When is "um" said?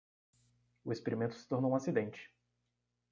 1.73-1.75